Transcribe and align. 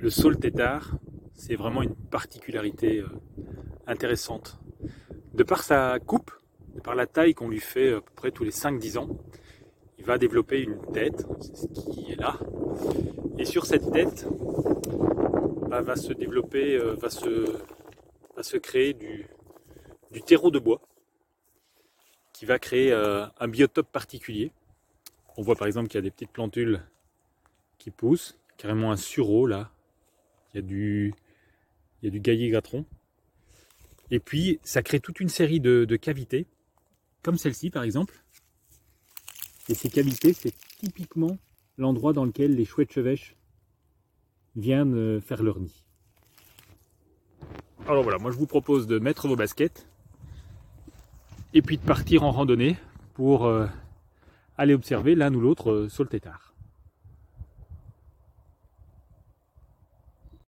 le 0.00 0.10
saule 0.10 0.38
tétard, 0.38 0.92
c'est 1.34 1.56
vraiment 1.56 1.82
une 1.82 1.94
particularité 1.94 3.00
euh, 3.00 3.08
intéressante. 3.86 4.58
De 5.34 5.42
par 5.42 5.62
sa 5.62 5.98
coupe, 5.98 6.30
de 6.74 6.80
par 6.80 6.94
la 6.94 7.06
taille 7.06 7.34
qu'on 7.34 7.48
lui 7.48 7.60
fait 7.60 7.92
à 7.92 8.00
peu 8.00 8.12
près 8.14 8.30
tous 8.30 8.44
les 8.44 8.50
5-10 8.50 8.98
ans, 8.98 9.08
il 9.98 10.04
va 10.04 10.18
développer 10.18 10.60
une 10.60 10.80
tête, 10.92 11.26
c'est 11.40 11.56
ce 11.56 11.90
qui 11.90 12.12
est 12.12 12.16
là. 12.16 12.38
Et 13.38 13.44
sur 13.44 13.66
cette 13.66 13.90
tête, 13.90 14.26
bah, 15.68 15.82
va 15.82 15.96
se 15.96 16.12
développer, 16.12 16.76
euh, 16.76 16.94
va, 16.94 17.10
se, 17.10 17.44
va 18.36 18.42
se 18.42 18.56
créer 18.56 18.94
du, 18.94 19.26
du 20.12 20.22
terreau 20.22 20.50
de 20.50 20.58
bois 20.58 20.80
qui 22.32 22.46
va 22.46 22.60
créer 22.60 22.92
euh, 22.92 23.26
un 23.40 23.48
biotope 23.48 23.90
particulier. 23.90 24.52
On 25.36 25.42
voit 25.42 25.56
par 25.56 25.66
exemple 25.66 25.88
qu'il 25.88 25.98
y 25.98 25.98
a 25.98 26.02
des 26.02 26.10
petites 26.12 26.30
plantules 26.30 26.82
qui 27.78 27.90
poussent, 27.90 28.38
carrément 28.56 28.92
un 28.92 28.96
sureau 28.96 29.46
là. 29.46 29.70
Y 30.58 30.60
a 30.60 30.62
du, 30.62 31.14
il 32.02 32.14
y 32.14 32.20
du 32.20 32.50
gratron. 32.50 32.84
Et 34.10 34.18
puis 34.18 34.58
ça 34.64 34.82
crée 34.82 35.00
toute 35.00 35.20
une 35.20 35.28
série 35.28 35.60
de, 35.60 35.84
de 35.84 35.96
cavités, 35.96 36.46
comme 37.22 37.38
celle-ci 37.38 37.70
par 37.70 37.84
exemple. 37.84 38.24
Et 39.68 39.74
ces 39.74 39.88
cavités, 39.88 40.32
c'est 40.32 40.54
typiquement 40.78 41.36
l'endroit 41.76 42.12
dans 42.12 42.24
lequel 42.24 42.56
les 42.56 42.64
chouettes 42.64 42.92
chevêches 42.92 43.36
viennent 44.56 44.94
euh, 44.94 45.20
faire 45.20 45.42
leur 45.42 45.60
nid. 45.60 45.84
Alors 47.86 48.02
voilà, 48.02 48.18
moi 48.18 48.30
je 48.32 48.36
vous 48.36 48.46
propose 48.46 48.86
de 48.86 48.98
mettre 48.98 49.28
vos 49.28 49.36
baskets 49.36 49.86
et 51.54 51.62
puis 51.62 51.78
de 51.78 51.82
partir 51.82 52.24
en 52.24 52.32
randonnée 52.32 52.76
pour 53.14 53.46
euh, 53.46 53.66
aller 54.56 54.74
observer 54.74 55.14
l'un 55.14 55.32
ou 55.32 55.40
l'autre 55.40 55.70
euh, 55.70 55.88
sur 55.88 56.02
le 56.02 56.08
tétard. 56.08 56.54